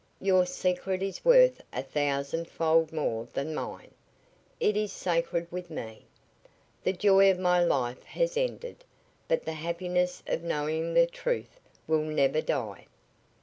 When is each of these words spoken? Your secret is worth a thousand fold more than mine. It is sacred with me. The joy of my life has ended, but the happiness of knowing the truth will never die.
Your 0.19 0.47
secret 0.47 1.03
is 1.03 1.23
worth 1.23 1.61
a 1.71 1.83
thousand 1.83 2.49
fold 2.49 2.91
more 2.91 3.27
than 3.33 3.53
mine. 3.53 3.91
It 4.59 4.75
is 4.75 4.91
sacred 4.91 5.45
with 5.51 5.69
me. 5.69 6.05
The 6.83 6.91
joy 6.91 7.29
of 7.29 7.37
my 7.37 7.63
life 7.63 8.01
has 8.05 8.35
ended, 8.35 8.83
but 9.27 9.43
the 9.45 9.53
happiness 9.53 10.23
of 10.25 10.41
knowing 10.41 10.95
the 10.95 11.05
truth 11.05 11.59
will 11.85 12.01
never 12.01 12.41
die. 12.41 12.87